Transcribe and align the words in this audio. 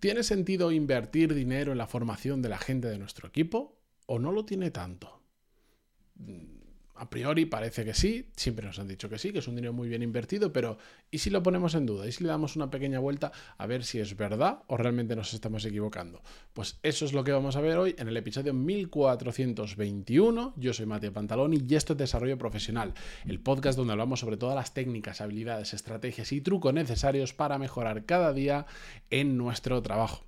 ¿Tiene 0.00 0.22
sentido 0.22 0.72
invertir 0.72 1.34
dinero 1.34 1.72
en 1.72 1.78
la 1.78 1.86
formación 1.86 2.42
de 2.42 2.48
la 2.48 2.58
gente 2.58 2.88
de 2.88 2.98
nuestro 2.98 3.28
equipo 3.28 3.78
o 4.06 4.18
no 4.18 4.32
lo 4.32 4.44
tiene 4.44 4.70
tanto? 4.70 5.22
A 6.98 7.10
priori 7.10 7.46
parece 7.46 7.84
que 7.84 7.94
sí, 7.94 8.30
siempre 8.36 8.66
nos 8.66 8.78
han 8.78 8.88
dicho 8.88 9.08
que 9.08 9.18
sí, 9.18 9.32
que 9.32 9.40
es 9.40 9.48
un 9.48 9.56
dinero 9.56 9.72
muy 9.72 9.88
bien 9.88 10.02
invertido, 10.02 10.52
pero 10.52 10.78
¿y 11.10 11.18
si 11.18 11.30
lo 11.30 11.42
ponemos 11.42 11.74
en 11.74 11.86
duda? 11.86 12.06
¿Y 12.06 12.12
si 12.12 12.24
le 12.24 12.28
damos 12.28 12.56
una 12.56 12.70
pequeña 12.70 12.98
vuelta 12.98 13.32
a 13.58 13.66
ver 13.66 13.84
si 13.84 13.98
es 13.98 14.16
verdad 14.16 14.62
o 14.66 14.76
realmente 14.76 15.16
nos 15.16 15.34
estamos 15.34 15.64
equivocando? 15.64 16.22
Pues 16.52 16.78
eso 16.82 17.04
es 17.04 17.12
lo 17.12 17.24
que 17.24 17.32
vamos 17.32 17.56
a 17.56 17.60
ver 17.60 17.78
hoy 17.78 17.94
en 17.98 18.08
el 18.08 18.16
episodio 18.16 18.54
1421. 18.54 20.54
Yo 20.56 20.72
soy 20.72 20.86
Matías 20.86 21.12
Pantaloni 21.12 21.62
y 21.68 21.74
esto 21.74 21.92
es 21.92 21.98
Desarrollo 21.98 22.38
Profesional, 22.38 22.94
el 23.26 23.40
podcast 23.40 23.78
donde 23.78 23.92
hablamos 23.92 24.20
sobre 24.20 24.36
todas 24.36 24.56
las 24.56 24.74
técnicas, 24.74 25.20
habilidades, 25.20 25.74
estrategias 25.74 26.32
y 26.32 26.40
trucos 26.40 26.74
necesarios 26.74 27.34
para 27.34 27.58
mejorar 27.58 28.04
cada 28.04 28.32
día 28.32 28.66
en 29.10 29.36
nuestro 29.36 29.82
trabajo. 29.82 30.24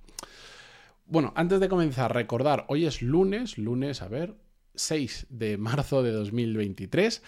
Bueno, 1.05 1.33
antes 1.35 1.59
de 1.59 1.69
comenzar, 1.69 2.13
recordar, 2.13 2.65
hoy 2.67 2.85
es 2.85 3.01
lunes, 3.01 3.57
lunes, 3.57 4.03
a 4.03 4.07
ver, 4.07 4.35
6 4.79 5.27
de 5.29 5.57
marzo 5.57 6.03
de 6.03 6.11
2023 6.11 7.21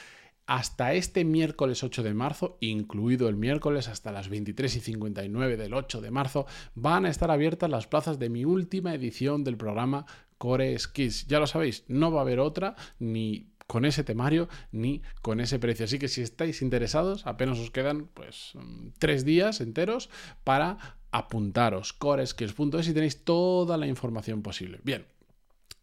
hasta 0.48 0.94
este 0.94 1.24
miércoles 1.24 1.84
8 1.84 2.04
de 2.04 2.14
marzo, 2.14 2.58
incluido 2.60 3.30
el 3.30 3.38
miércoles 3.38 3.88
hasta 3.88 4.12
las 4.12 4.28
23 4.28 4.76
y 4.76 4.80
59 4.82 5.56
del 5.56 5.74
8 5.74 6.02
de 6.02 6.12
marzo, 6.12 6.46
van 6.76 7.06
a 7.06 7.10
estar 7.10 7.32
abiertas 7.32 7.70
las 7.70 7.88
plazas 7.88 8.20
de 8.20 8.30
mi 8.30 8.44
última 8.44 8.94
edición 8.94 9.44
del 9.44 9.56
programa 9.56 10.06
Core 10.38 10.78
Skills. 10.78 11.28
Ya 11.28 11.40
lo 11.40 11.48
sabéis, 11.48 11.86
no 11.88 12.12
va 12.12 12.20
a 12.20 12.24
haber 12.24 12.40
otra 12.40 12.76
ni 13.00 13.52
con 13.68 13.86
ese 13.86 14.04
temario 14.04 14.50
ni 14.74 15.02
con 15.22 15.40
ese 15.40 15.58
precio. 15.58 15.86
Así 15.86 16.00
que 16.00 16.10
si 16.10 16.22
estáis 16.22 16.62
interesados, 16.62 17.26
apenas 17.26 17.58
os 17.58 17.72
quedan 17.72 18.08
pues 18.08 18.52
mm, 18.56 18.90
tres 19.00 19.24
días 19.24 19.62
enteros 19.62 20.10
para 20.44 20.98
apuntaros 21.12 21.94
coreskills.es 21.94 22.88
y 22.90 22.94
tenéis 22.94 23.24
toda 23.24 23.78
la 23.78 23.88
información 23.88 24.42
posible. 24.42 24.82
Bien, 24.84 25.06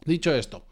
dicho 0.05 0.31
esto, 0.35 0.65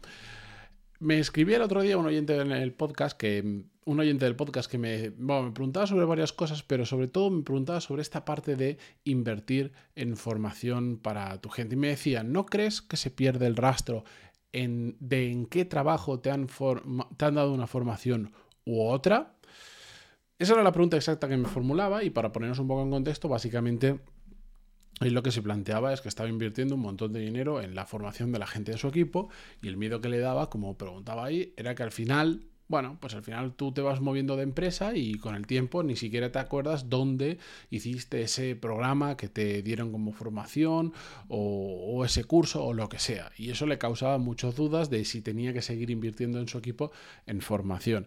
me 1.00 1.18
escribí 1.18 1.54
el 1.54 1.62
otro 1.62 1.82
día 1.82 1.96
un 1.96 2.06
oyente 2.06 2.36
en 2.36 2.52
el 2.52 2.72
podcast 2.72 3.16
que 3.16 3.64
un 3.84 4.00
oyente 4.00 4.26
del 4.26 4.36
podcast 4.36 4.70
que 4.70 4.76
me, 4.76 5.10
preguntaba 5.52 5.86
sobre 5.86 6.04
varias 6.04 6.34
cosas, 6.34 6.62
pero 6.62 6.84
sobre 6.84 7.08
todo 7.08 7.30
me 7.30 7.42
preguntaba 7.42 7.80
sobre 7.80 8.02
esta 8.02 8.26
parte 8.26 8.54
de 8.54 8.76
invertir 9.04 9.72
en 9.94 10.18
formación 10.18 10.98
para 10.98 11.40
tu 11.40 11.48
gente. 11.48 11.74
Y 11.74 11.78
me 11.78 11.88
decía, 11.88 12.22
¿no 12.22 12.44
crees 12.44 12.82
que 12.82 12.98
se 12.98 13.10
pierde 13.10 13.46
el 13.46 13.56
rastro 13.56 14.04
de 14.52 15.30
en 15.30 15.46
qué 15.46 15.64
trabajo 15.64 16.20
te 16.20 16.30
han, 16.30 16.48
te 17.16 17.24
han 17.24 17.34
dado 17.34 17.54
una 17.54 17.66
formación 17.66 18.32
u 18.66 18.82
otra? 18.82 19.36
Esa 20.38 20.52
era 20.52 20.62
la 20.62 20.72
pregunta 20.72 20.98
exacta 20.98 21.26
que 21.26 21.38
me 21.38 21.48
formulaba 21.48 22.04
y 22.04 22.10
para 22.10 22.30
ponernos 22.30 22.58
un 22.58 22.68
poco 22.68 22.82
en 22.82 22.90
contexto, 22.90 23.26
básicamente 23.28 24.00
y 25.00 25.10
lo 25.10 25.22
que 25.22 25.30
se 25.30 25.42
planteaba 25.42 25.92
es 25.92 26.00
que 26.00 26.08
estaba 26.08 26.28
invirtiendo 26.28 26.74
un 26.74 26.80
montón 26.80 27.12
de 27.12 27.20
dinero 27.20 27.60
en 27.60 27.74
la 27.74 27.86
formación 27.86 28.32
de 28.32 28.38
la 28.38 28.46
gente 28.46 28.72
de 28.72 28.78
su 28.78 28.88
equipo 28.88 29.28
y 29.62 29.68
el 29.68 29.76
miedo 29.76 30.00
que 30.00 30.08
le 30.08 30.18
daba, 30.18 30.50
como 30.50 30.76
preguntaba 30.76 31.24
ahí, 31.24 31.54
era 31.56 31.74
que 31.74 31.84
al 31.84 31.92
final, 31.92 32.46
bueno, 32.66 32.98
pues 33.00 33.14
al 33.14 33.22
final 33.22 33.54
tú 33.54 33.72
te 33.72 33.80
vas 33.80 34.00
moviendo 34.00 34.36
de 34.36 34.42
empresa 34.42 34.96
y 34.96 35.14
con 35.14 35.36
el 35.36 35.46
tiempo 35.46 35.84
ni 35.84 35.94
siquiera 35.94 36.32
te 36.32 36.40
acuerdas 36.40 36.88
dónde 36.88 37.38
hiciste 37.70 38.22
ese 38.22 38.56
programa 38.56 39.16
que 39.16 39.28
te 39.28 39.62
dieron 39.62 39.92
como 39.92 40.12
formación 40.12 40.92
o, 41.28 41.94
o 41.94 42.04
ese 42.04 42.24
curso 42.24 42.64
o 42.64 42.74
lo 42.74 42.88
que 42.88 42.98
sea. 42.98 43.30
Y 43.36 43.50
eso 43.50 43.66
le 43.66 43.78
causaba 43.78 44.18
muchas 44.18 44.56
dudas 44.56 44.90
de 44.90 45.04
si 45.04 45.22
tenía 45.22 45.52
que 45.52 45.62
seguir 45.62 45.90
invirtiendo 45.90 46.40
en 46.40 46.48
su 46.48 46.58
equipo 46.58 46.90
en 47.26 47.40
formación 47.40 48.06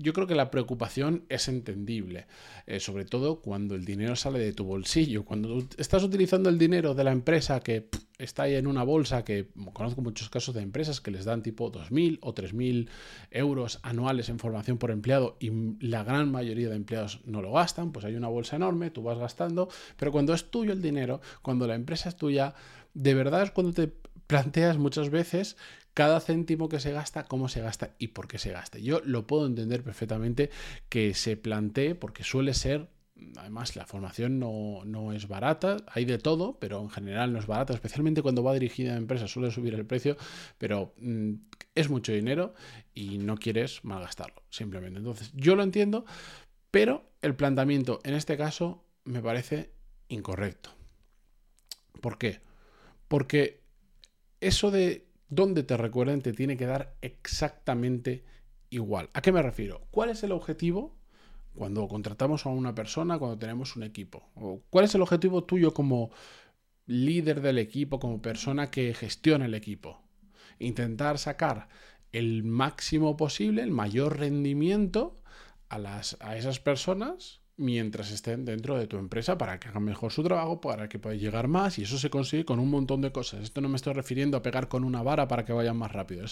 yo 0.00 0.12
creo 0.14 0.26
que 0.26 0.34
la 0.34 0.50
preocupación 0.50 1.24
es 1.28 1.48
entendible, 1.48 2.26
eh, 2.66 2.80
sobre 2.80 3.04
todo 3.04 3.40
cuando 3.40 3.74
el 3.74 3.84
dinero 3.84 4.16
sale 4.16 4.38
de 4.38 4.52
tu 4.52 4.64
bolsillo, 4.64 5.24
cuando 5.24 5.62
estás 5.76 6.02
utilizando 6.02 6.48
el 6.48 6.58
dinero 6.58 6.94
de 6.94 7.04
la 7.04 7.12
empresa 7.12 7.60
que 7.60 7.88
está 8.18 8.44
ahí 8.44 8.54
en 8.54 8.66
una 8.66 8.82
bolsa, 8.82 9.24
que 9.24 9.48
conozco 9.72 10.00
muchos 10.00 10.30
casos 10.30 10.54
de 10.54 10.62
empresas 10.62 11.00
que 11.00 11.10
les 11.10 11.24
dan 11.24 11.42
tipo 11.42 11.70
2.000 11.70 12.18
o 12.22 12.34
3.000 12.34 12.88
euros 13.30 13.78
anuales 13.82 14.28
en 14.30 14.38
formación 14.38 14.78
por 14.78 14.90
empleado 14.90 15.36
y 15.38 15.50
la 15.80 16.02
gran 16.02 16.30
mayoría 16.30 16.70
de 16.70 16.76
empleados 16.76 17.20
no 17.24 17.42
lo 17.42 17.52
gastan, 17.52 17.92
pues 17.92 18.04
hay 18.04 18.14
una 18.14 18.28
bolsa 18.28 18.56
enorme, 18.56 18.90
tú 18.90 19.02
vas 19.02 19.18
gastando, 19.18 19.68
pero 19.98 20.12
cuando 20.12 20.32
es 20.32 20.50
tuyo 20.50 20.72
el 20.72 20.82
dinero, 20.82 21.20
cuando 21.42 21.66
la 21.66 21.74
empresa 21.74 22.08
es 22.08 22.16
tuya, 22.16 22.54
de 22.94 23.14
verdad 23.14 23.42
es 23.42 23.50
cuando 23.50 23.72
te 23.72 23.92
planteas 24.26 24.78
muchas 24.78 25.10
veces 25.10 25.56
cada 25.94 26.20
céntimo 26.20 26.68
que 26.68 26.80
se 26.80 26.92
gasta, 26.92 27.24
cómo 27.24 27.48
se 27.48 27.60
gasta 27.60 27.94
y 27.98 28.08
por 28.08 28.28
qué 28.28 28.38
se 28.38 28.52
gasta. 28.52 28.78
Yo 28.78 29.00
lo 29.04 29.26
puedo 29.26 29.46
entender 29.46 29.82
perfectamente 29.82 30.50
que 30.88 31.14
se 31.14 31.36
plantee 31.36 31.94
porque 31.94 32.24
suele 32.24 32.54
ser 32.54 32.88
Además, 33.36 33.76
la 33.76 33.86
formación 33.86 34.38
no, 34.38 35.12
es 35.12 35.28
barata, 35.28 35.76
hay 35.88 36.04
de 36.04 36.18
todo, 36.18 36.58
pero 36.58 36.80
en 36.80 36.90
general 36.90 37.32
no 37.32 37.38
es 37.38 37.46
barata, 37.46 37.74
especialmente 37.74 38.22
cuando 38.22 38.42
va 38.42 38.54
dirigida 38.54 38.94
a 38.94 38.96
empresas, 38.96 39.30
suele 39.30 39.50
subir 39.50 39.74
el 39.74 39.86
precio, 39.86 40.16
pero 40.58 40.94
mm, 40.98 41.34
es 41.74 41.90
mucho 41.90 42.12
dinero 42.12 42.54
y 42.94 43.18
no 43.18 43.36
quieres 43.36 43.84
malgastarlo, 43.84 44.42
simplemente. 44.48 44.98
Entonces, 44.98 45.32
yo 45.34 45.54
lo 45.54 45.62
entiendo, 45.62 46.04
pero 46.70 47.10
el 47.22 47.34
planteamiento 47.34 48.00
en 48.04 48.14
este 48.14 48.36
caso 48.36 48.84
me 49.04 49.20
parece 49.20 49.72
incorrecto. 50.08 50.70
¿Por 52.00 52.18
qué? 52.18 52.40
Porque 53.08 53.60
eso 54.40 54.70
de 54.70 55.09
donde 55.30 55.62
te 55.62 55.76
recuerden 55.76 56.20
te 56.20 56.32
tiene 56.32 56.56
que 56.56 56.66
dar 56.66 56.96
exactamente 57.00 58.24
igual. 58.68 59.08
¿A 59.14 59.22
qué 59.22 59.32
me 59.32 59.42
refiero? 59.42 59.86
¿Cuál 59.90 60.10
es 60.10 60.22
el 60.22 60.32
objetivo 60.32 60.96
cuando 61.54 61.88
contratamos 61.88 62.46
a 62.46 62.50
una 62.50 62.74
persona, 62.74 63.18
cuando 63.18 63.38
tenemos 63.38 63.76
un 63.76 63.84
equipo? 63.84 64.28
¿Cuál 64.70 64.84
es 64.84 64.94
el 64.94 65.02
objetivo 65.02 65.44
tuyo 65.44 65.72
como 65.72 66.10
líder 66.86 67.40
del 67.40 67.58
equipo, 67.58 67.98
como 67.98 68.20
persona 68.20 68.70
que 68.70 68.92
gestiona 68.92 69.46
el 69.46 69.54
equipo? 69.54 70.02
Intentar 70.58 71.18
sacar 71.18 71.68
el 72.12 72.42
máximo 72.42 73.16
posible, 73.16 73.62
el 73.62 73.70
mayor 73.70 74.18
rendimiento 74.18 75.22
a 75.68 76.36
esas 76.36 76.58
personas 76.58 77.39
mientras 77.60 78.10
estén 78.10 78.46
dentro 78.46 78.78
de 78.78 78.86
tu 78.86 78.96
empresa 78.96 79.36
para 79.36 79.60
que 79.60 79.68
hagan 79.68 79.84
mejor 79.84 80.12
su 80.12 80.22
trabajo, 80.22 80.60
para 80.60 80.88
que 80.88 80.98
puedan 80.98 81.18
llegar 81.18 81.46
más 81.46 81.78
y 81.78 81.82
eso 81.82 81.98
se 81.98 82.08
consigue 82.08 82.46
con 82.46 82.58
un 82.58 82.70
montón 82.70 83.02
de 83.02 83.12
cosas. 83.12 83.42
Esto 83.42 83.60
no 83.60 83.68
me 83.68 83.76
estoy 83.76 83.92
refiriendo 83.92 84.38
a 84.38 84.42
pegar 84.42 84.68
con 84.68 84.82
una 84.82 85.02
vara 85.02 85.28
para 85.28 85.44
que 85.44 85.52
vayan 85.52 85.76
más 85.76 85.92
rápido. 85.92 86.24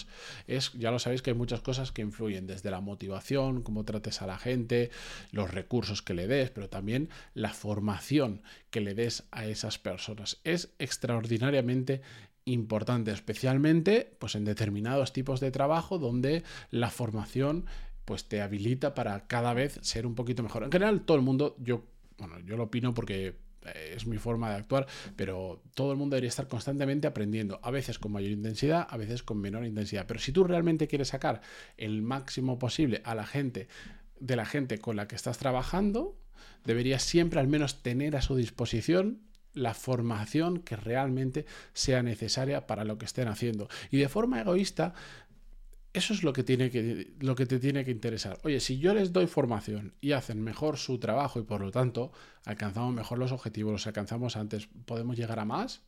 Es, 0.47 0.73
ya 0.73 0.91
lo 0.91 0.97
sabéis 0.97 1.21
que 1.21 1.29
hay 1.29 1.37
muchas 1.37 1.61
cosas 1.61 1.91
que 1.91 2.01
influyen, 2.01 2.47
desde 2.47 2.71
la 2.71 2.81
motivación, 2.81 3.61
cómo 3.61 3.85
trates 3.85 4.21
a 4.23 4.27
la 4.27 4.39
gente, 4.39 4.89
los 5.31 5.51
recursos 5.51 6.01
que 6.01 6.15
le 6.15 6.27
des, 6.27 6.49
pero 6.49 6.67
también 6.67 7.09
la 7.35 7.53
formación 7.53 8.41
que 8.71 8.81
le 8.81 8.95
des 8.95 9.23
a 9.31 9.45
esas 9.45 9.77
personas. 9.77 10.39
Es 10.43 10.73
extraordinariamente 10.79 12.01
importante, 12.45 13.11
especialmente 13.11 14.15
pues, 14.19 14.35
en 14.35 14.45
determinados 14.45 15.13
tipos 15.13 15.39
de 15.39 15.51
trabajo 15.51 15.99
donde 15.99 16.43
la 16.71 16.89
formación 16.89 17.65
pues 18.09 18.27
te 18.27 18.41
habilita 18.41 18.95
para 18.95 19.27
cada 19.27 19.53
vez 19.53 19.77
ser 19.83 20.07
un 20.07 20.15
poquito 20.15 20.41
mejor. 20.41 20.63
En 20.63 20.71
general, 20.71 21.01
todo 21.01 21.15
el 21.15 21.21
mundo, 21.21 21.55
yo, 21.59 21.83
bueno, 22.17 22.39
yo 22.39 22.57
lo 22.57 22.63
opino 22.63 22.91
porque 22.91 23.35
eh, 23.67 23.93
es 23.95 24.07
mi 24.07 24.17
forma 24.17 24.49
de 24.49 24.55
actuar, 24.55 24.87
pero 25.15 25.61
todo 25.75 25.91
el 25.91 25.99
mundo 25.99 26.15
debería 26.15 26.29
estar 26.29 26.47
constantemente 26.47 27.05
aprendiendo, 27.05 27.59
a 27.61 27.69
veces 27.69 27.99
con 27.99 28.11
mayor 28.11 28.31
intensidad, 28.31 28.87
a 28.89 28.97
veces 28.97 29.21
con 29.21 29.37
menor 29.37 29.63
intensidad. 29.63 30.07
Pero 30.07 30.19
si 30.19 30.31
tú 30.31 30.43
realmente 30.43 30.87
quieres 30.87 31.09
sacar 31.09 31.41
el 31.77 32.01
máximo 32.01 32.57
posible 32.57 33.03
a 33.05 33.13
la 33.13 33.27
gente, 33.27 33.67
de 34.19 34.35
la 34.35 34.47
gente 34.47 34.79
con 34.79 34.95
la 34.95 35.07
que 35.07 35.15
estás 35.15 35.37
trabajando, 35.37 36.17
deberías 36.65 37.03
siempre 37.03 37.39
al 37.39 37.47
menos 37.47 37.83
tener 37.83 38.15
a 38.15 38.23
su 38.23 38.35
disposición 38.35 39.19
la 39.53 39.75
formación 39.75 40.61
que 40.61 40.77
realmente 40.77 41.45
sea 41.73 42.01
necesaria 42.01 42.65
para 42.65 42.85
lo 42.85 42.97
que 42.97 43.05
estén 43.05 43.27
haciendo. 43.27 43.69
Y 43.91 43.97
de 43.97 44.09
forma 44.09 44.41
egoísta, 44.41 44.95
eso 45.99 46.13
es 46.13 46.23
lo 46.23 46.33
que, 46.33 46.43
tiene 46.43 46.69
que, 46.71 47.13
lo 47.19 47.35
que 47.35 47.45
te 47.45 47.59
tiene 47.59 47.85
que 47.85 47.91
interesar. 47.91 48.39
Oye, 48.43 48.59
si 48.59 48.79
yo 48.79 48.93
les 48.93 49.13
doy 49.13 49.27
formación 49.27 49.93
y 50.01 50.13
hacen 50.13 50.41
mejor 50.41 50.77
su 50.77 50.97
trabajo 50.97 51.39
y 51.39 51.43
por 51.43 51.61
lo 51.61 51.71
tanto 51.71 52.11
alcanzamos 52.45 52.93
mejor 52.93 53.19
los 53.19 53.31
objetivos, 53.31 53.71
los 53.71 53.87
alcanzamos 53.87 54.35
antes, 54.35 54.67
podemos 54.85 55.17
llegar 55.17 55.39
a 55.39 55.45
más, 55.45 55.83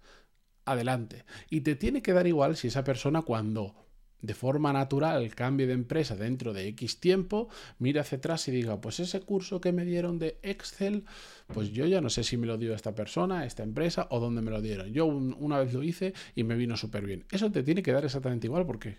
adelante. 0.66 1.26
Y 1.50 1.62
te 1.62 1.76
tiene 1.76 2.02
que 2.02 2.14
dar 2.14 2.28
igual 2.28 2.56
si 2.58 2.68
esa 2.68 2.84
persona 2.84 3.22
cuando 3.24 3.76
de 4.22 4.34
forma 4.36 4.72
natural 4.72 5.34
cambie 5.34 5.66
de 5.66 5.74
empresa 5.74 6.16
dentro 6.16 6.54
de 6.54 6.68
X 6.68 7.00
tiempo, 7.00 7.50
mira 7.80 8.02
hacia 8.02 8.20
atrás 8.20 8.48
y 8.48 8.52
diga, 8.52 8.80
pues 8.80 9.00
ese 9.00 9.22
curso 9.22 9.60
que 9.62 9.72
me 9.72 9.84
dieron 9.84 10.20
de 10.20 10.40
Excel, 10.44 11.06
pues 11.48 11.72
yo 11.72 11.86
ya 11.86 12.02
no 12.02 12.10
sé 12.10 12.24
si 12.24 12.38
me 12.38 12.48
lo 12.48 12.58
dio 12.58 12.76
esta 12.76 12.94
persona, 12.94 13.46
esta 13.46 13.64
empresa 13.64 14.08
o 14.12 14.20
dónde 14.20 14.42
me 14.42 14.52
lo 14.52 14.62
dieron. 14.62 14.94
Yo 14.94 15.06
una 15.06 15.60
vez 15.60 15.74
lo 15.74 15.84
hice 15.84 16.14
y 16.36 16.44
me 16.44 16.56
vino 16.56 16.78
súper 16.78 17.06
bien. 17.06 17.26
Eso 17.32 17.52
te 17.52 17.64
tiene 17.64 17.82
que 17.82 17.92
dar 17.92 18.06
exactamente 18.06 18.48
igual 18.48 18.66
porque 18.66 18.98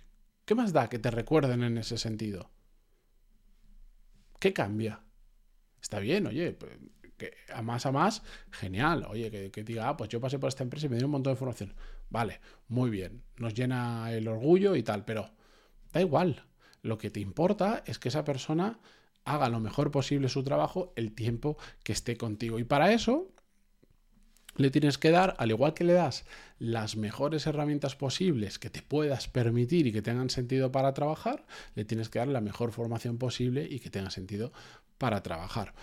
¿Qué 0.53 0.57
más 0.57 0.75
da 0.75 0.91
que 0.91 0.99
te 0.99 1.11
recuerden 1.11 1.63
en 1.63 1.79
ese 1.79 1.97
sentido? 1.97 2.51
¿Qué 4.39 4.53
cambia? 4.53 5.03
Está 5.81 5.99
bien, 5.99 6.27
oye, 6.27 6.53
pues, 6.53 6.77
que 7.17 7.33
a 7.55 7.63
más 7.63 7.87
a 7.87 7.91
más, 7.91 8.23
genial. 8.51 9.07
Oye, 9.09 9.51
que, 9.51 9.65
diga, 9.65 9.89
ah, 9.89 9.97
pues 9.97 10.11
yo 10.11 10.21
pasé 10.21 10.39
por 10.39 10.49
esta 10.49 10.63
empresa 10.63 10.85
y 10.85 10.89
me 10.91 10.97
dieron 10.97 11.09
un 11.09 11.13
montón 11.13 11.31
de 11.31 11.37
información. 11.37 11.75
Vale, 12.11 12.43
muy 12.69 12.91
bien. 12.91 13.23
Nos 13.39 13.55
llena 13.55 14.13
el 14.13 14.29
orgullo 14.29 14.77
y 14.77 14.83
tal, 14.83 15.07
pero 15.07 15.31
da 15.91 16.03
igual. 16.03 16.45
Lo 16.83 16.99
que 16.99 17.09
te 17.09 17.21
importa 17.21 17.83
es 17.87 17.99
que 17.99 18.11
esa 18.11 18.23
persona 18.23 18.79
haga 19.25 19.49
lo 19.49 19.59
mejor 19.59 19.91
posible 19.91 20.29
su 20.29 20.45
trabajo 20.45 20.93
el 20.97 21.15
tiempo 21.15 21.57
que 21.83 21.95
esté 21.95 22.19
contigo. 22.19 22.59
Y 22.59 22.65
para 22.65 22.93
eso, 22.93 23.33
le 24.57 24.71
tienes 24.71 24.99
que 24.99 25.11
dar, 25.11 25.35
al 25.39 25.51
igual 25.51 25.75
que 25.75 25.85
le 25.85 25.95
das 25.95 26.25
las 26.59 26.97
mejores 26.97 27.47
herramientas 27.47 27.97
posibles 27.97 28.59
que 28.59 28.71
te 28.71 28.83
puedas 28.83 29.29
permitir 29.29 29.87
y 29.87 29.93
que 29.93 30.03
tengan 30.03 30.31
sentido 30.31 30.71
para 30.71 30.95
trabajar, 30.95 31.45
le 31.75 31.85
tienes 31.85 32.09
que 32.09 32.19
dar 32.19 32.29
la 32.29 32.41
mejor 32.41 32.73
formación 32.73 33.19
posible 33.19 33.67
y 33.69 33.81
que 33.81 33.91
tenga 33.91 34.11
sentido 34.11 34.53
para 34.99 35.23
trabajar. 35.23 35.75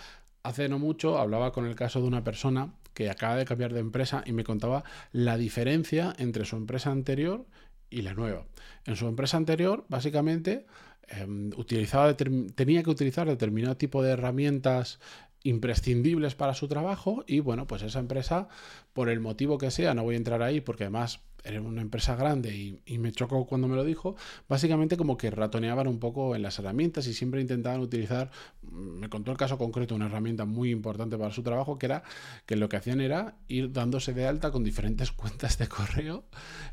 Hace 0.42 0.68
no 0.68 0.78
mucho 0.78 1.18
hablaba 1.18 1.52
con 1.52 1.66
el 1.66 1.74
caso 1.74 2.00
de 2.00 2.08
una 2.08 2.24
persona 2.24 2.72
que 2.94 3.10
acaba 3.10 3.36
de 3.36 3.44
cambiar 3.44 3.72
de 3.72 3.80
empresa 3.80 4.22
y 4.24 4.32
me 4.32 4.44
contaba 4.44 4.84
la 5.12 5.36
diferencia 5.36 6.14
entre 6.18 6.44
su 6.44 6.56
empresa 6.56 6.90
anterior 6.90 7.46
y 7.90 8.02
la 8.02 8.14
nueva. 8.14 8.46
En 8.86 8.96
su 8.96 9.06
empresa 9.06 9.36
anterior, 9.36 9.84
básicamente, 9.88 10.66
em, 11.08 11.50
utilizaba, 11.56 12.16
tenía 12.16 12.82
que 12.82 12.90
utilizar 12.90 13.26
determinado 13.26 13.76
tipo 13.76 14.02
de 14.02 14.12
herramientas 14.12 15.00
imprescindibles 15.42 16.34
para 16.34 16.54
su 16.54 16.68
trabajo 16.68 17.24
y 17.26 17.40
bueno, 17.40 17.66
pues 17.66 17.82
esa 17.82 17.98
empresa, 17.98 18.48
por 18.92 19.08
el 19.08 19.20
motivo 19.20 19.58
que 19.58 19.70
sea, 19.70 19.94
no 19.94 20.02
voy 20.02 20.14
a 20.14 20.18
entrar 20.18 20.42
ahí 20.42 20.60
porque 20.60 20.84
además 20.84 21.20
era 21.44 21.60
una 21.60 21.82
empresa 21.82 22.16
grande 22.16 22.80
y, 22.86 22.98
me 22.98 23.12
chocó 23.12 23.46
cuando 23.46 23.66
me 23.66 23.76
lo 23.76 23.84
dijo, 23.84 24.16
básicamente 24.48 24.96
como 24.96 25.16
que 25.16 25.30
ratoneaban 25.30 25.86
un 25.86 25.98
poco 25.98 26.36
en 26.36 26.42
las 26.42 26.58
herramientas 26.58 27.06
y 27.06 27.14
siempre 27.14 27.40
intentaban 27.40 27.80
utilizar, 27.80 28.30
me 28.62 29.08
contó 29.08 29.30
el 29.30 29.38
caso 29.38 29.56
concreto, 29.56 29.94
una 29.94 30.06
herramienta 30.06 30.44
muy 30.44 30.70
importante 30.70 31.16
para 31.16 31.32
su 31.32 31.42
trabajo, 31.42 31.78
que 31.78 31.86
era 31.86 32.02
que 32.46 32.56
lo 32.56 32.68
que 32.68 32.76
hacían 32.76 33.00
era 33.00 33.36
ir 33.48 33.72
dándose 33.72 34.12
de 34.12 34.26
alta 34.26 34.50
con 34.50 34.64
diferentes 34.64 35.12
cuentas 35.20 35.58
de 35.58 35.68
correo 35.68 36.24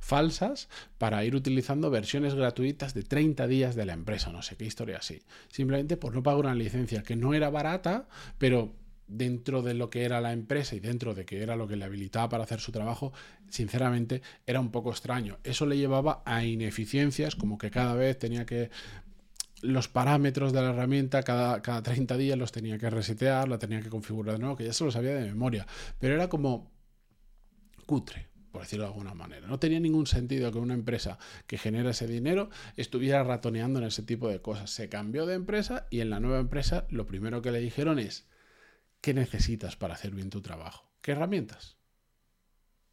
falsas 0.01 0.67
para 0.97 1.23
ir 1.23 1.35
utilizando 1.35 1.89
versiones 1.89 2.35
gratuitas 2.35 2.93
de 2.93 3.03
30 3.03 3.47
días 3.47 3.75
de 3.75 3.85
la 3.85 3.93
empresa, 3.93 4.31
no 4.31 4.41
sé 4.41 4.57
qué 4.57 4.65
historia 4.65 4.97
así, 4.97 5.21
simplemente 5.49 5.97
por 5.97 6.13
no 6.13 6.23
pagar 6.23 6.39
una 6.39 6.55
licencia 6.55 7.03
que 7.03 7.15
no 7.15 7.33
era 7.33 7.49
barata, 7.49 8.07
pero 8.37 8.73
dentro 9.07 9.61
de 9.61 9.73
lo 9.73 9.89
que 9.89 10.03
era 10.03 10.21
la 10.21 10.33
empresa 10.33 10.75
y 10.75 10.79
dentro 10.79 11.13
de 11.13 11.25
que 11.25 11.41
era 11.41 11.55
lo 11.55 11.67
que 11.67 11.75
le 11.75 11.85
habilitaba 11.85 12.29
para 12.29 12.43
hacer 12.43 12.59
su 12.59 12.71
trabajo, 12.71 13.13
sinceramente 13.49 14.21
era 14.45 14.59
un 14.59 14.71
poco 14.71 14.91
extraño. 14.91 15.37
Eso 15.43 15.65
le 15.65 15.77
llevaba 15.77 16.23
a 16.25 16.43
ineficiencias, 16.43 17.35
como 17.35 17.57
que 17.57 17.71
cada 17.71 17.95
vez 17.95 18.17
tenía 18.19 18.45
que 18.45 18.69
los 19.61 19.87
parámetros 19.87 20.53
de 20.53 20.61
la 20.61 20.69
herramienta 20.69 21.23
cada, 21.23 21.61
cada 21.61 21.81
30 21.81 22.17
días 22.17 22.37
los 22.37 22.51
tenía 22.51 22.77
que 22.77 22.89
resetear, 22.89 23.47
la 23.47 23.57
tenía 23.57 23.81
que 23.81 23.89
configurar 23.89 24.35
de 24.35 24.39
nuevo, 24.39 24.55
que 24.55 24.65
ya 24.65 24.73
se 24.73 24.83
lo 24.83 24.91
sabía 24.91 25.15
de 25.15 25.25
memoria, 25.25 25.65
pero 25.99 26.13
era 26.13 26.29
como 26.29 26.71
cutre, 27.85 28.27
por 28.51 28.61
decirlo 28.61 28.85
de 28.85 28.91
alguna 28.91 29.13
manera. 29.13 29.47
No 29.47 29.59
tenía 29.59 29.79
ningún 29.79 30.05
sentido 30.05 30.51
que 30.51 30.59
una 30.59 30.73
empresa 30.73 31.17
que 31.47 31.57
genera 31.57 31.91
ese 31.91 32.07
dinero 32.07 32.49
estuviera 32.75 33.23
ratoneando 33.23 33.79
en 33.79 33.85
ese 33.85 34.03
tipo 34.03 34.29
de 34.29 34.41
cosas. 34.41 34.69
Se 34.69 34.89
cambió 34.89 35.25
de 35.25 35.35
empresa 35.35 35.87
y 35.89 36.01
en 36.01 36.09
la 36.09 36.19
nueva 36.19 36.39
empresa 36.39 36.85
lo 36.89 37.07
primero 37.07 37.41
que 37.41 37.51
le 37.51 37.59
dijeron 37.59 37.97
es, 37.97 38.27
¿Qué 39.07 39.13
necesitas 39.13 39.77
para 39.77 39.93
hacer 39.93 40.13
bien 40.13 40.29
tu 40.29 40.41
trabajo? 40.41 40.91
¿Qué 41.01 41.13
herramientas? 41.13 41.77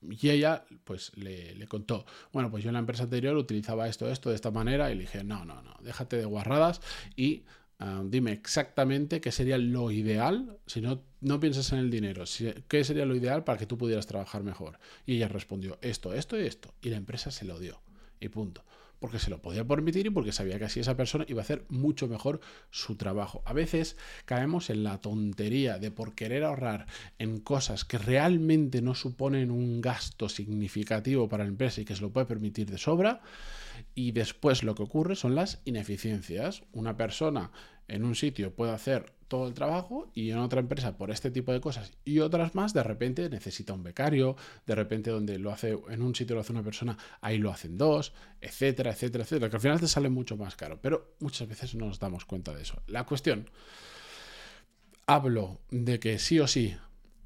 Y 0.00 0.30
ella, 0.30 0.64
pues, 0.84 1.10
le, 1.16 1.66
contó, 1.66 2.06
bueno, 2.32 2.52
pues 2.52 2.62
yo 2.62 2.70
en 2.70 2.74
la 2.74 2.78
empresa 2.78 3.02
anterior 3.02 3.36
utilizaba 3.36 3.88
esto, 3.88 4.08
esto, 4.08 4.28
de 4.28 4.36
esta 4.36 4.52
manera, 4.52 4.92
y 4.92 4.94
le 4.94 5.00
dije, 5.00 5.24
no, 5.24 5.44
no, 5.44 5.60
no, 5.62 5.74
déjate 5.80 6.16
de 6.16 6.24
guarradas 6.24 6.80
y 7.16 7.42
ah, 7.80 8.00
dime 8.04 8.30
exactamente 8.30 9.20
qué 9.20 9.32
sería 9.32 9.58
lo 9.58 9.90
ideal, 9.90 10.56
si 10.68 10.80
no, 10.80 11.02
no 11.20 11.40
piensas 11.40 11.72
en 11.72 11.80
el 11.80 11.90
dinero, 11.90 12.22
qué 12.68 12.84
sería 12.84 13.06
lo 13.06 13.16
ideal 13.16 13.42
para 13.42 13.58
que 13.58 13.66
tú 13.66 13.76
pudieras 13.76 14.06
trabajar 14.06 14.44
mejor. 14.44 14.78
Y 15.06 15.16
ella 15.16 15.26
respondió, 15.26 15.78
esto, 15.82 16.14
esto 16.14 16.40
y 16.40 16.46
esto, 16.46 16.72
y 16.80 16.90
la 16.90 16.96
empresa 16.96 17.32
se 17.32 17.44
lo 17.44 17.58
dio, 17.58 17.82
y 18.20 18.28
punto 18.28 18.64
porque 19.04 19.18
se 19.18 19.28
lo 19.28 19.42
podía 19.42 19.66
permitir 19.66 20.06
y 20.06 20.08
porque 20.08 20.32
sabía 20.32 20.58
que 20.58 20.64
así 20.64 20.80
esa 20.80 20.96
persona 20.96 21.26
iba 21.28 21.42
a 21.42 21.44
hacer 21.44 21.66
mucho 21.68 22.08
mejor 22.08 22.40
su 22.70 22.96
trabajo. 22.96 23.42
A 23.44 23.52
veces 23.52 23.98
caemos 24.24 24.70
en 24.70 24.82
la 24.82 25.02
tontería 25.02 25.78
de 25.78 25.90
por 25.90 26.14
querer 26.14 26.42
ahorrar 26.42 26.86
en 27.18 27.38
cosas 27.38 27.84
que 27.84 27.98
realmente 27.98 28.80
no 28.80 28.94
suponen 28.94 29.50
un 29.50 29.82
gasto 29.82 30.30
significativo 30.30 31.28
para 31.28 31.44
la 31.44 31.50
empresa 31.50 31.82
y 31.82 31.84
que 31.84 31.94
se 31.94 32.00
lo 32.00 32.14
puede 32.14 32.24
permitir 32.24 32.70
de 32.70 32.78
sobra. 32.78 33.20
Y 33.94 34.12
después 34.12 34.62
lo 34.62 34.74
que 34.74 34.84
ocurre 34.84 35.16
son 35.16 35.34
las 35.34 35.60
ineficiencias. 35.66 36.62
Una 36.72 36.96
persona 36.96 37.50
en 37.88 38.04
un 38.04 38.14
sitio 38.14 38.54
puede 38.54 38.72
hacer 38.72 39.12
todo 39.28 39.48
el 39.48 39.54
trabajo 39.54 40.10
y 40.14 40.30
en 40.30 40.38
otra 40.38 40.60
empresa 40.60 40.96
por 40.96 41.10
este 41.10 41.30
tipo 41.30 41.52
de 41.52 41.60
cosas 41.60 41.92
y 42.04 42.20
otras 42.20 42.54
más 42.54 42.72
de 42.72 42.82
repente 42.82 43.28
necesita 43.28 43.72
un 43.72 43.82
becario, 43.82 44.36
de 44.66 44.74
repente 44.74 45.10
donde 45.10 45.38
lo 45.38 45.50
hace 45.50 45.78
en 45.88 46.02
un 46.02 46.14
sitio 46.14 46.34
lo 46.34 46.40
hace 46.40 46.52
una 46.52 46.62
persona, 46.62 46.96
ahí 47.20 47.38
lo 47.38 47.50
hacen 47.50 47.76
dos, 47.76 48.12
etcétera, 48.40 48.92
etcétera, 48.92 49.24
etcétera, 49.24 49.50
que 49.50 49.56
al 49.56 49.62
final 49.62 49.80
te 49.80 49.88
sale 49.88 50.08
mucho 50.08 50.36
más 50.36 50.56
caro, 50.56 50.78
pero 50.80 51.16
muchas 51.20 51.48
veces 51.48 51.74
no 51.74 51.86
nos 51.86 51.98
damos 51.98 52.24
cuenta 52.24 52.54
de 52.54 52.62
eso. 52.62 52.82
La 52.86 53.04
cuestión, 53.04 53.50
hablo 55.06 55.60
de 55.70 55.98
que 55.98 56.18
sí 56.18 56.38
o 56.38 56.46
sí, 56.46 56.76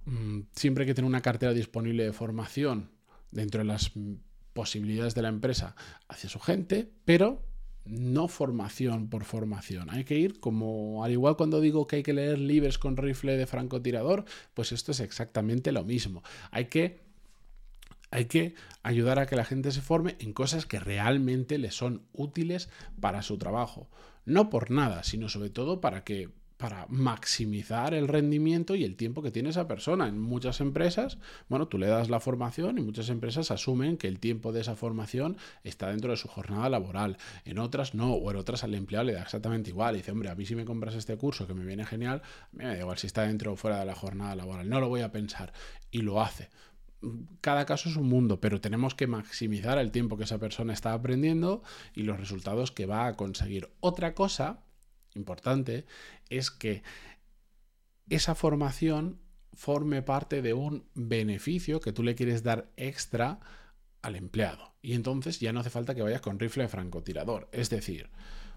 mm, 0.07 0.41
siempre 0.53 0.83
hay 0.83 0.87
que 0.87 0.95
tener 0.95 1.09
una 1.09 1.23
cartera 1.23 1.53
disponible 1.53 2.05
de 2.05 2.13
formación 2.13 2.91
dentro 3.31 3.59
de 3.59 3.67
las 3.67 3.93
posibilidades 4.53 5.15
de 5.15 5.23
la 5.23 5.29
empresa 5.29 5.77
hacia 6.09 6.31
su 6.31 6.41
gente, 6.41 6.91
pero 7.05 7.48
no 7.89 8.29
formación 8.29 9.09
por 9.09 9.25
formación. 9.25 9.91
Hay 9.91 10.05
que 10.05 10.19
ir 10.19 10.41
como, 10.41 11.05
al 11.05 11.13
igual 11.13 11.37
cuando 11.37 11.61
digo 11.61 11.87
que 11.87 11.97
hay 11.97 12.03
que 12.03 12.13
leer 12.13 12.39
libros 12.39 12.79
con 12.79 12.97
rifle 12.97 13.37
de 13.37 13.47
francotirador, 13.47 14.25
pues 14.55 14.73
esto 14.73 14.93
es 14.93 15.01
exactamente 15.01 15.73
lo 15.73 15.85
mismo. 15.85 16.23
Hay 16.51 16.67
que, 16.67 17.01
hay 18.11 18.27
que 18.27 18.55
ayudar 18.83 19.19
a 19.19 19.27
que 19.27 19.37
la 19.37 19.45
gente 19.45 19.73
se 19.73 19.81
forme 19.81 20.17
en 20.19 20.33
cosas 20.33 20.67
que 20.67 20.81
realmente 20.81 21.59
le 21.59 21.71
son 21.71 22.03
útiles 22.13 22.69
para 23.01 23.23
su 23.23 23.39
trabajo. 23.39 23.89
No 24.27 24.51
por 24.51 24.71
nada, 24.71 25.03
sino 25.05 25.31
sobre 25.31 25.51
todo 25.51 25.81
para 25.81 26.05
que 26.05 26.29
para 26.59 26.87
maximizar 26.89 27.95
el 27.95 28.09
rendimiento 28.09 28.75
y 28.75 28.85
el 28.85 28.97
tiempo 28.97 29.23
que 29.23 29.31
tiene 29.31 29.51
esa 29.51 29.69
persona. 29.69 30.09
En 30.09 30.21
muchas 30.21 30.61
empresas, 30.61 31.19
bueno, 31.49 31.69
tú 31.69 31.79
le 31.79 31.87
das 31.87 32.11
la 32.11 32.21
formación 32.21 32.79
y 32.79 32.83
muchas 32.83 33.09
empresas 33.09 33.51
asumen 33.53 33.97
que 33.97 34.09
el 34.09 34.19
tiempo 34.19 34.53
de 34.53 34.61
esa 34.61 34.75
formación 34.75 35.37
está 35.63 35.89
dentro 35.89 36.11
de 36.11 36.17
su 36.17 36.29
jornada 36.29 36.69
laboral. 36.69 37.17
En 37.45 37.59
otras 37.59 37.95
no, 37.95 38.13
o 38.13 38.31
en 38.31 38.37
otras 38.37 38.65
al 38.65 38.75
empleado 38.75 39.05
le 39.05 39.13
da 39.15 39.23
exactamente 39.23 39.71
igual. 39.71 39.95
Y 39.95 39.99
dice, 39.99 40.11
hombre, 40.11 40.31
a 40.31 40.35
mí 40.35 40.45
si 40.45 40.57
me 40.57 40.65
compras 40.65 40.97
este 40.97 41.17
curso 41.17 41.47
que 41.47 41.55
me 41.55 41.65
viene 41.65 41.87
genial, 41.87 42.23
me 42.51 42.65
da 42.65 42.77
igual 42.77 42.99
si 42.99 43.07
está 43.07 43.23
dentro 43.23 43.53
o 43.53 43.57
fuera 43.57 43.79
de 43.79 43.87
la 43.87 43.95
jornada 43.95 44.35
laboral. 44.35 44.69
No 44.69 44.81
lo 44.81 44.89
voy 44.89 45.03
a 45.03 45.13
pensar. 45.13 45.53
Y 45.93 46.03
lo 46.03 46.21
hace 46.21 46.51
cada 47.41 47.65
caso 47.65 47.89
es 47.89 47.95
un 47.95 48.09
mundo, 48.09 48.41
pero 48.41 48.61
tenemos 48.61 48.97
que 48.97 49.07
maximizar 49.07 49.79
el 49.79 49.93
tiempo 49.93 50.17
que 50.17 50.25
esa 50.25 50.39
persona 50.39 50.73
está 50.73 50.93
aprendiendo 50.93 51.63
y 51.95 52.03
los 52.03 52.19
resultados 52.19 52.73
que 52.73 52.87
va 52.87 53.07
a 53.07 53.15
conseguir. 53.15 53.71
Otra 53.79 54.15
cosa 54.15 54.65
importante 55.19 55.85
es 56.31 56.51
que 56.51 56.83
esa 58.09 58.35
formación 58.35 59.21
forme 59.53 60.03
parte 60.03 60.41
de 60.41 60.55
un 60.55 60.85
beneficio 60.95 61.81
que 61.81 61.93
tú 61.93 62.03
le 62.03 62.15
quieres 62.15 62.43
dar 62.43 62.71
extra 62.77 63.41
al 64.03 64.17
empleado. 64.17 64.75
Y 64.81 64.95
entonces 64.95 65.41
ya 65.41 65.53
no 65.53 65.61
hace 65.61 65.71
falta 65.71 65.95
que 65.95 66.03
vayas 66.03 66.21
con 66.21 66.39
rifle 66.39 66.63
de 66.63 66.69
francotirador. 66.69 67.49
Es 67.53 67.69
decir, 67.69 68.09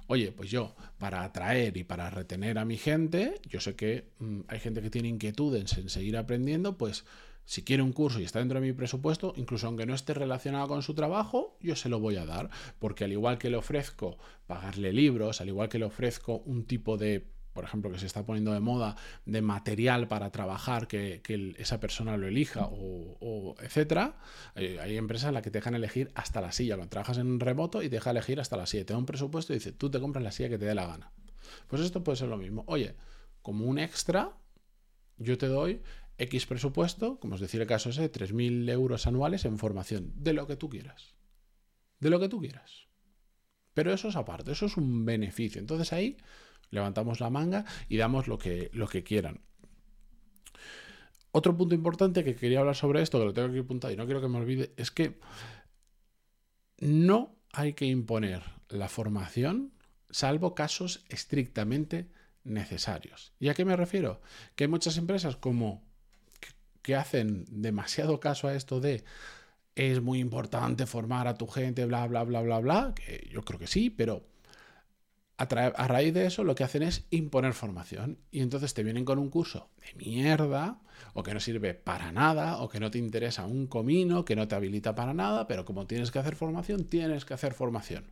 oye, 0.08 0.32
pues 0.32 0.52
yo, 0.52 0.76
para 0.98 1.24
atraer 1.24 1.76
y 1.78 1.84
para 1.84 2.10
retener 2.10 2.60
a 2.60 2.66
mi 2.66 2.78
gente, 2.78 3.42
yo 3.50 3.60
sé 3.60 3.76
que 3.76 4.12
mm, 4.20 4.42
hay 4.48 4.60
gente 4.60 4.82
que 4.82 4.90
tiene 4.90 5.08
inquietudes 5.08 5.78
en 5.78 5.90
seguir 5.90 6.18
aprendiendo, 6.18 6.78
pues 6.78 7.06
si 7.46 7.64
quiere 7.64 7.84
un 7.84 7.92
curso 7.92 8.20
y 8.20 8.24
está 8.24 8.40
dentro 8.40 8.60
de 8.60 8.68
mi 8.68 8.74
presupuesto, 8.74 9.34
incluso 9.36 9.68
aunque 9.68 9.86
no 9.86 9.94
esté 9.94 10.14
relacionado 10.14 10.68
con 10.68 10.82
su 10.84 10.94
trabajo, 10.94 11.58
yo 11.62 11.76
se 11.76 11.90
lo 11.90 12.00
voy 12.00 12.18
a 12.18 12.26
dar, 12.26 12.50
porque 12.80 13.04
al 13.04 13.12
igual 13.12 13.38
que 13.38 13.50
le 13.50 13.58
ofrezco 13.58 14.18
pagarle 14.48 14.94
libros, 14.94 15.42
al 15.42 15.50
igual 15.50 15.70
que 15.70 15.80
le 15.80 15.86
ofrezco 15.86 16.38
un 16.46 16.66
tipo 16.66 16.98
de 16.98 17.32
por 17.54 17.66
ejemplo, 17.66 17.92
que 17.92 18.00
se 18.00 18.06
está 18.06 18.26
poniendo 18.26 18.54
de 18.54 18.60
moda 18.60 18.96
de 19.26 19.42
material 19.42 20.08
para 20.08 20.32
trabajar, 20.32 20.88
que, 20.88 21.22
esa 21.58 21.80
persona 21.80 22.16
lo 22.18 22.28
elija, 22.28 22.68
o, 22.72 23.56
etcétera. 23.60 24.18
Eh, 24.56 24.80
hay 24.80 24.98
empresas 24.98 25.30
en 25.30 25.34
las 25.34 25.44
que 25.44 25.52
te 25.52 25.58
dejan 25.58 25.76
elegir 25.76 26.12
hasta 26.16 26.42
la 26.42 26.52
silla. 26.52 26.76
Cuando 26.76 26.90
trabajas 26.90 27.18
en 27.18 27.40
remoto 27.40 27.82
y 27.82 27.90
te 27.90 27.98
deja 27.98 28.12
elegir 28.12 28.40
hasta 28.40 28.56
la 28.58 28.66
silla. 28.66 28.86
Te 28.86 28.94
da 28.94 29.00
un 29.00 29.06
presupuesto 29.06 29.54
y 29.54 29.58
dice, 29.58 29.72
tú 29.72 29.90
te 29.90 30.00
compras 30.00 30.24
la 30.24 30.32
silla 30.32 30.50
que 30.50 30.58
te 30.58 30.66
dé 30.66 30.76
la 30.76 30.88
gana. 30.88 31.12
Pues 31.68 31.82
esto 31.82 32.04
puede 32.04 32.18
ser 32.18 32.30
lo 32.30 32.38
mismo. 32.38 32.64
Oye, 32.68 32.96
como 33.42 33.66
un 33.66 33.80
extra, 33.80 34.38
yo 35.18 35.38
te 35.38 35.48
doy 35.48 35.82
X 36.22 36.46
presupuesto, 36.46 37.20
como 37.20 37.36
os 37.36 37.42
decía 37.42 37.62
el 37.62 37.68
caso 37.68 37.90
ese, 37.90 38.12
3.000 38.12 38.70
euros 38.70 39.08
anuales 39.08 39.46
en 39.46 39.58
formación, 39.58 40.14
de 40.16 40.34
lo 40.34 40.48
que 40.48 40.56
tú 40.56 40.70
quieras. 40.70 41.16
De 42.00 42.10
lo 42.10 42.20
que 42.20 42.30
tú 42.30 42.40
quieras. 42.40 42.88
Pero 43.74 43.94
eso 43.94 44.10
es 44.10 44.16
aparte, 44.16 44.52
eso 44.52 44.66
es 44.66 44.78
un 44.78 45.06
beneficio. 45.06 45.60
Entonces 45.60 45.94
ahí 45.94 46.18
levantamos 46.70 47.20
la 47.20 47.30
manga 47.30 47.66
y 47.90 47.98
damos 47.98 48.28
lo 48.28 48.38
que, 48.38 48.70
lo 48.74 48.88
que 48.88 49.04
quieran. 49.04 49.42
Otro 51.32 51.56
punto 51.56 51.74
importante 51.76 52.24
que 52.24 52.36
quería 52.36 52.60
hablar 52.60 52.76
sobre 52.76 53.02
esto, 53.02 53.18
que 53.18 53.26
lo 53.26 53.34
tengo 53.34 53.48
aquí 53.48 53.60
apuntado 53.60 53.94
y 53.94 53.98
no 53.98 54.06
quiero 54.06 54.22
que 54.22 54.28
me 54.28 54.38
olvide, 54.38 54.74
es 54.78 54.92
que 54.92 55.20
no 56.80 57.36
hay 57.54 57.74
que 57.74 57.86
imponer 57.86 58.44
la 58.70 58.90
formación 58.90 59.74
salvo 60.10 60.56
casos 60.56 61.06
estrictamente 61.10 62.12
necesarios. 62.44 63.34
¿Y 63.40 63.50
a 63.50 63.54
qué 63.54 63.66
me 63.66 63.78
refiero? 63.78 64.22
Que 64.56 64.66
hay 64.66 64.68
muchas 64.68 64.98
empresas 64.98 65.38
como 65.38 65.90
que 66.82 66.96
hacen 66.96 67.46
demasiado 67.50 68.20
caso 68.20 68.48
a 68.48 68.56
esto 68.56 68.80
de 68.80 69.04
es 69.76 70.02
muy 70.02 70.20
importante 70.20 70.86
formar 70.86 71.28
a 71.28 71.36
tu 71.36 71.48
gente, 71.48 71.86
bla, 71.86 72.08
bla, 72.08 72.24
bla, 72.24 72.42
bla, 72.42 72.60
bla, 72.60 72.94
que 72.96 73.28
yo 73.32 73.44
creo 73.44 73.60
que 73.60 73.68
sí, 73.68 73.90
pero 73.90 74.26
a, 75.38 75.88
raíz 75.88 76.14
de 76.14 76.26
eso 76.26 76.44
lo 76.44 76.56
que 76.56 76.64
hacen 76.64 76.84
es 76.84 77.06
imponer 77.10 77.54
formación. 77.54 78.20
Y 78.32 78.42
entonces 78.42 78.74
te 78.74 78.84
vienen 78.84 79.06
con 79.06 79.20
un 79.20 79.30
curso 79.30 79.70
de 79.78 80.06
mierda, 80.06 80.80
o 81.14 81.24
que 81.24 81.34
no 81.34 81.40
sirve 81.40 81.74
para 81.74 82.12
nada, 82.12 82.62
o 82.62 82.70
que 82.70 82.80
no 82.80 82.92
te 82.92 83.00
interesa 83.00 83.46
un 83.46 83.68
comino, 83.68 84.24
que 84.26 84.36
no 84.36 84.48
te 84.48 84.56
habilita 84.56 84.94
para 84.94 85.14
nada, 85.14 85.48
pero 85.48 85.66
como 85.66 85.88
tienes 85.88 86.12
que 86.12 86.20
hacer 86.20 86.36
formación, 86.36 86.86
tienes 86.86 87.26
que 87.26 87.34
hacer 87.34 87.54
formación. 87.54 88.12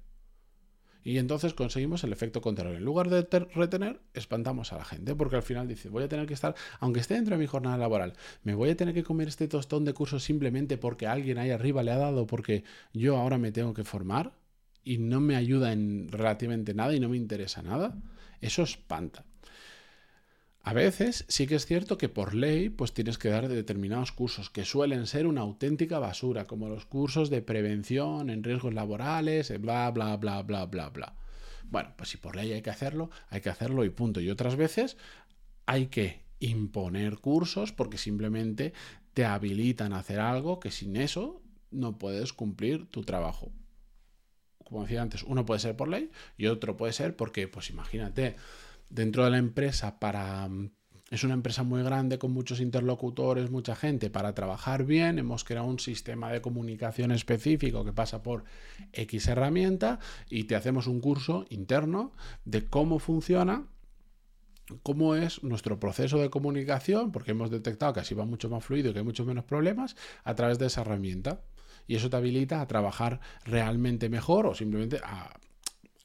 Y 1.03 1.17
entonces 1.17 1.53
conseguimos 1.53 2.03
el 2.03 2.11
efecto 2.11 2.41
contrario. 2.41 2.77
En 2.77 2.83
lugar 2.83 3.09
de 3.09 3.21
retener, 3.53 4.01
espantamos 4.13 4.73
a 4.73 4.77
la 4.77 4.85
gente, 4.85 5.15
porque 5.15 5.37
al 5.37 5.43
final 5.43 5.67
dice, 5.67 5.89
voy 5.89 6.03
a 6.03 6.09
tener 6.09 6.27
que 6.27 6.33
estar, 6.33 6.55
aunque 6.79 6.99
esté 6.99 7.13
dentro 7.13 7.35
de 7.35 7.39
mi 7.39 7.47
jornada 7.47 7.77
laboral, 7.77 8.13
me 8.43 8.53
voy 8.53 8.69
a 8.69 8.75
tener 8.75 8.93
que 8.93 9.03
comer 9.03 9.29
este 9.29 9.47
tostón 9.47 9.85
de 9.85 9.93
curso 9.93 10.19
simplemente 10.19 10.77
porque 10.77 11.07
alguien 11.07 11.37
ahí 11.37 11.51
arriba 11.51 11.83
le 11.83 11.91
ha 11.91 11.97
dado, 11.97 12.27
porque 12.27 12.63
yo 12.93 13.17
ahora 13.17 13.37
me 13.37 13.51
tengo 13.51 13.73
que 13.73 13.83
formar 13.83 14.33
y 14.83 14.97
no 14.97 15.19
me 15.19 15.35
ayuda 15.35 15.71
en 15.71 16.09
relativamente 16.09 16.73
nada 16.73 16.93
y 16.93 16.99
no 16.99 17.09
me 17.09 17.17
interesa 17.17 17.61
nada. 17.61 17.97
Eso 18.41 18.63
espanta. 18.63 19.25
A 20.69 20.73
veces 20.73 21.25
sí 21.27 21.47
que 21.47 21.55
es 21.55 21.65
cierto 21.65 21.97
que 21.97 22.09
por 22.09 22.35
ley 22.35 22.69
pues 22.69 22.93
tienes 22.93 23.17
que 23.17 23.29
dar 23.29 23.47
determinados 23.47 24.11
cursos 24.11 24.51
que 24.51 24.65
suelen 24.65 25.07
ser 25.07 25.25
una 25.25 25.41
auténtica 25.41 25.97
basura, 25.97 26.45
como 26.45 26.69
los 26.69 26.85
cursos 26.85 27.31
de 27.31 27.41
prevención 27.41 28.29
en 28.29 28.43
riesgos 28.43 28.75
laborales, 28.75 29.51
bla, 29.59 29.89
bla, 29.89 30.15
bla, 30.17 30.43
bla, 30.43 30.67
bla, 30.67 30.89
bla. 30.89 31.15
Bueno, 31.71 31.95
pues 31.97 32.09
si 32.09 32.17
por 32.17 32.35
ley 32.35 32.51
hay 32.51 32.61
que 32.61 32.69
hacerlo, 32.69 33.09
hay 33.31 33.41
que 33.41 33.49
hacerlo 33.49 33.83
y 33.83 33.89
punto. 33.89 34.21
Y 34.21 34.29
otras 34.29 34.57
veces 34.57 34.95
hay 35.65 35.87
que 35.87 36.21
imponer 36.37 37.17
cursos 37.17 37.71
porque 37.71 37.97
simplemente 37.97 38.73
te 39.15 39.25
habilitan 39.25 39.91
a 39.91 39.97
hacer 39.97 40.19
algo 40.19 40.59
que 40.59 40.69
sin 40.69 40.97
eso 40.97 41.41
no 41.71 41.97
puedes 41.97 42.31
cumplir 42.31 42.85
tu 42.91 43.01
trabajo. 43.01 43.51
Como 44.63 44.83
decía 44.83 45.01
antes, 45.01 45.23
uno 45.23 45.47
puede 45.47 45.61
ser 45.61 45.75
por 45.75 45.87
ley 45.87 46.11
y 46.37 46.45
otro 46.45 46.77
puede 46.77 46.93
ser 46.93 47.15
porque, 47.15 47.47
pues 47.47 47.71
imagínate, 47.71 48.35
dentro 48.89 49.23
de 49.25 49.31
la 49.31 49.37
empresa 49.37 49.99
para... 49.99 50.47
Mm, 50.47 50.71
es 51.11 51.23
una 51.23 51.33
empresa 51.33 51.63
muy 51.63 51.81
grande 51.81 52.19
con 52.19 52.31
muchos 52.31 52.59
interlocutores, 52.59 53.49
mucha 53.49 53.75
gente. 53.75 54.11
Para 54.11 54.35
trabajar 54.35 54.85
bien 54.85 55.17
hemos 55.17 55.43
creado 55.43 55.67
un 55.67 55.79
sistema 55.79 56.31
de 56.31 56.39
comunicación 56.39 57.11
específico 57.11 57.83
que 57.83 57.93
pasa 57.93 58.21
por 58.21 58.43
X 58.93 59.27
herramienta 59.27 59.97
y 60.29 60.43
te 60.43 60.55
hacemos 60.55 60.85
un 60.85 61.01
curso 61.01 61.45
interno 61.49 62.13
de 62.45 62.67
cómo 62.67 62.99
funciona 62.99 63.65
cómo 64.83 65.15
es 65.15 65.43
nuestro 65.43 65.79
proceso 65.79 66.19
de 66.19 66.29
comunicación, 66.29 67.11
porque 67.11 67.31
hemos 67.31 67.49
detectado 67.49 67.93
que 67.93 68.01
así 68.01 68.13
va 68.13 68.25
mucho 68.25 68.49
más 68.49 68.63
fluido 68.63 68.89
y 68.89 68.93
que 68.93 68.99
hay 68.99 69.05
muchos 69.05 69.25
menos 69.25 69.45
problemas, 69.45 69.95
a 70.23 70.35
través 70.35 70.59
de 70.59 70.67
esa 70.67 70.81
herramienta. 70.81 71.41
Y 71.87 71.95
eso 71.95 72.09
te 72.09 72.17
habilita 72.17 72.61
a 72.61 72.67
trabajar 72.67 73.19
realmente 73.45 74.09
mejor 74.09 74.45
o 74.45 74.53
simplemente 74.53 74.99
a 75.03 75.39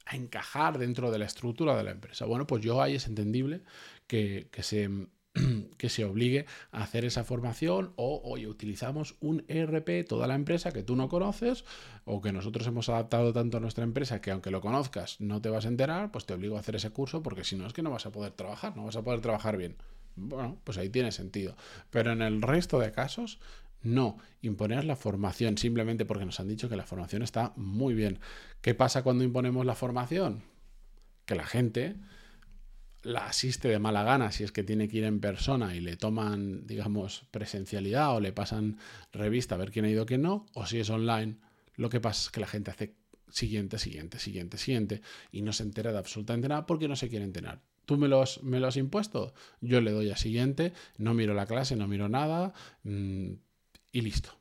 a 0.05 0.15
encajar 0.15 0.77
dentro 0.77 1.11
de 1.11 1.19
la 1.19 1.25
estructura 1.25 1.75
de 1.75 1.83
la 1.83 1.91
empresa. 1.91 2.25
Bueno, 2.25 2.45
pues 2.47 2.63
yo 2.63 2.81
ahí 2.81 2.95
es 2.95 3.07
entendible 3.07 3.61
que, 4.07 4.49
se 4.61 4.89
que 5.77 5.89
se 5.89 6.05
obligue 6.05 6.45
a 6.71 6.83
hacer 6.83 7.05
esa 7.05 7.23
formación 7.23 7.93
o 7.95 8.21
hoy 8.23 8.45
utilizamos 8.45 9.15
un 9.19 9.43
ERP 9.47 10.07
toda 10.07 10.27
la 10.27 10.35
empresa 10.35 10.71
que 10.71 10.83
tú 10.83 10.95
no 10.95 11.09
conoces 11.09 11.65
o 12.05 12.21
que 12.21 12.31
nosotros 12.31 12.67
hemos 12.67 12.87
adaptado 12.89 13.33
tanto 13.33 13.57
a 13.57 13.59
nuestra 13.59 13.83
empresa 13.83 14.21
que 14.21 14.31
aunque 14.31 14.51
lo 14.51 14.61
conozcas 14.61 15.19
no 15.19 15.41
te 15.41 15.49
vas 15.49 15.65
a 15.65 15.69
enterar, 15.69 16.11
pues 16.11 16.25
te 16.25 16.33
obligo 16.33 16.57
a 16.57 16.59
hacer 16.59 16.75
ese 16.75 16.91
curso 16.91 17.23
porque 17.23 17.43
si 17.43 17.55
no 17.55 17.65
es 17.67 17.73
que 17.73 17.81
no 17.81 17.89
vas 17.89 18.05
a 18.05 18.11
poder 18.11 18.33
trabajar, 18.33 18.77
no 18.77 18.85
vas 18.85 18.95
a 18.95 19.03
poder 19.03 19.21
trabajar 19.21 19.57
bien. 19.57 19.75
Bueno, 20.15 20.57
pues 20.63 20.77
ahí 20.77 20.89
tiene 20.89 21.11
sentido. 21.11 21.57
Pero 21.89 22.11
en 22.11 22.21
el 22.21 22.41
resto 22.41 22.79
de 22.79 22.91
casos 22.91 23.39
no, 23.85 24.17
imponer 24.41 24.83
la 24.83 24.95
formación 24.95 25.57
simplemente 25.57 26.05
porque 26.05 26.25
nos 26.25 26.39
han 26.39 26.47
dicho 26.47 26.67
que 26.67 26.75
la 26.75 26.85
formación 26.85 27.21
está 27.21 27.53
muy 27.55 27.93
bien. 27.93 28.19
¿Qué 28.61 28.73
pasa 28.73 29.03
cuando 29.03 29.23
imponemos 29.23 29.65
la 29.65 29.75
formación? 29.75 30.43
Que 31.25 31.35
la 31.35 31.45
gente 31.45 31.95
la 33.03 33.27
asiste 33.27 33.67
de 33.67 33.77
mala 33.77 34.03
gana 34.03 34.31
si 34.31 34.43
es 34.43 34.51
que 34.51 34.63
tiene 34.63 34.87
que 34.87 34.97
ir 34.97 35.03
en 35.03 35.19
persona 35.19 35.75
y 35.75 35.79
le 35.79 35.95
toman, 35.95 36.65
digamos, 36.65 37.25
presencialidad 37.29 38.15
o 38.15 38.19
le 38.19 38.33
pasan 38.33 38.79
revista 39.13 39.55
a 39.55 39.57
ver 39.59 39.71
quién 39.71 39.85
ha 39.85 39.89
ido, 39.89 40.07
quién 40.07 40.23
no, 40.23 40.47
o 40.53 40.65
si 40.65 40.79
es 40.79 40.89
online, 40.89 41.37
lo 41.75 41.89
que 41.89 42.01
pasa 42.01 42.23
es 42.23 42.31
que 42.31 42.39
la 42.39 42.47
gente 42.47 42.71
hace 42.71 42.95
siguiente, 43.29 43.77
siguiente, 43.77 44.17
siguiente, 44.17 44.57
siguiente 44.57 45.01
y 45.31 45.43
no 45.43 45.53
se 45.53 45.63
entera 45.63 45.91
de 45.91 45.99
absolutamente 45.99 46.47
nada 46.47 46.65
porque 46.65 46.87
no 46.87 46.95
se 46.95 47.07
quiere 47.07 47.25
enterar. 47.25 47.61
Tú 47.85 47.97
me 47.97 48.07
los, 48.07 48.41
me 48.41 48.59
los 48.59 48.69
has 48.69 48.77
impuesto, 48.77 49.35
yo 49.61 49.81
le 49.81 49.91
doy 49.91 50.09
a 50.09 50.17
siguiente, 50.17 50.73
no 50.97 51.13
miro 51.13 51.35
la 51.35 51.45
clase, 51.45 51.75
no 51.75 51.87
miro 51.87 52.09
nada, 52.09 52.53
mm, 52.83 53.33
y 53.95 54.01
listo. 54.01 54.37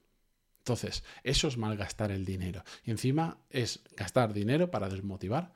Entonces, 0.58 1.04
eso 1.23 1.46
es 1.46 1.56
malgastar 1.56 2.11
el 2.11 2.25
dinero. 2.25 2.64
Y 2.82 2.90
encima 2.90 3.38
es 3.50 3.84
gastar 3.96 4.32
dinero 4.32 4.68
para 4.73 4.88
desmotivar 4.88 5.52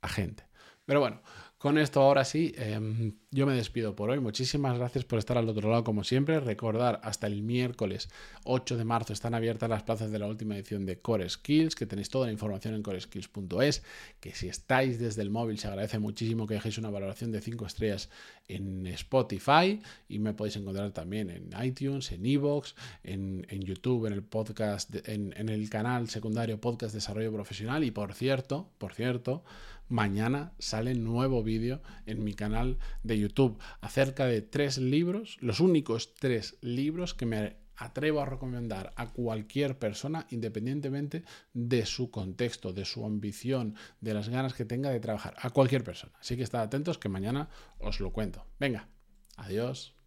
a 0.00 0.08
gente. 0.08 0.48
Pero 0.84 0.98
bueno, 0.98 1.22
con 1.56 1.78
esto 1.78 2.00
ahora 2.00 2.24
sí, 2.24 2.52
em, 2.56 3.16
yo 3.36 3.44
me 3.44 3.54
despido 3.54 3.94
por 3.94 4.08
hoy. 4.08 4.18
Muchísimas 4.18 4.78
gracias 4.78 5.04
por 5.04 5.18
estar 5.18 5.36
al 5.36 5.46
otro 5.46 5.68
lado 5.68 5.84
como 5.84 6.04
siempre. 6.04 6.40
Recordar, 6.40 7.00
hasta 7.04 7.26
el 7.26 7.42
miércoles 7.42 8.08
8 8.44 8.78
de 8.78 8.84
marzo 8.84 9.12
están 9.12 9.34
abiertas 9.34 9.68
las 9.68 9.82
plazas 9.82 10.10
de 10.10 10.18
la 10.18 10.26
última 10.26 10.56
edición 10.56 10.86
de 10.86 10.98
Core 11.00 11.28
Skills, 11.28 11.74
que 11.74 11.84
tenéis 11.84 12.08
toda 12.08 12.28
la 12.28 12.32
información 12.32 12.72
en 12.72 12.82
coreskills.es, 12.82 13.82
que 14.20 14.34
si 14.34 14.48
estáis 14.48 14.98
desde 14.98 15.20
el 15.20 15.28
móvil 15.28 15.58
se 15.58 15.68
agradece 15.68 15.98
muchísimo 15.98 16.46
que 16.46 16.54
dejéis 16.54 16.78
una 16.78 16.88
valoración 16.88 17.30
de 17.30 17.42
5 17.42 17.66
estrellas 17.66 18.08
en 18.48 18.86
Spotify 18.86 19.82
y 20.08 20.18
me 20.18 20.32
podéis 20.32 20.56
encontrar 20.56 20.92
también 20.92 21.28
en 21.28 21.50
iTunes, 21.62 22.12
en 22.12 22.24
Evox, 22.24 22.74
en, 23.04 23.44
YouTube, 23.50 24.06
en 24.06 24.14
el 24.14 24.22
podcast, 24.22 24.94
en, 25.06 25.34
en 25.36 25.50
el 25.50 25.68
canal 25.68 26.08
secundario 26.08 26.58
Podcast 26.58 26.94
Desarrollo 26.94 27.34
Profesional 27.34 27.84
y 27.84 27.90
por 27.90 28.14
cierto, 28.14 28.70
por 28.78 28.94
cierto, 28.94 29.44
mañana 29.88 30.52
sale 30.58 30.94
nuevo 30.94 31.42
vídeo 31.42 31.80
en 32.06 32.24
mi 32.24 32.34
canal 32.34 32.78
de 33.02 33.18
YouTube 33.26 33.58
acerca 33.80 34.26
de 34.26 34.42
tres 34.42 34.78
libros, 34.78 35.36
los 35.40 35.60
únicos 35.60 36.14
tres 36.14 36.58
libros 36.60 37.14
que 37.14 37.26
me 37.26 37.56
atrevo 37.76 38.20
a 38.20 38.26
recomendar 38.26 38.92
a 38.96 39.12
cualquier 39.12 39.78
persona 39.78 40.26
independientemente 40.30 41.24
de 41.52 41.84
su 41.86 42.10
contexto, 42.10 42.72
de 42.72 42.84
su 42.84 43.04
ambición, 43.04 43.74
de 44.00 44.14
las 44.14 44.28
ganas 44.28 44.54
que 44.54 44.64
tenga 44.64 44.90
de 44.90 45.00
trabajar, 45.00 45.36
a 45.38 45.50
cualquier 45.50 45.84
persona. 45.84 46.12
Así 46.18 46.36
que 46.36 46.42
estad 46.42 46.62
atentos 46.62 46.98
que 46.98 47.08
mañana 47.08 47.48
os 47.78 48.00
lo 48.00 48.12
cuento. 48.12 48.46
Venga, 48.58 48.88
adiós. 49.36 49.94